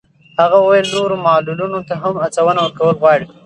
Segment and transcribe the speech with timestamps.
[0.39, 3.25] هغه وویل نورو معلولانو ته هم هڅونه ورکول غواړي.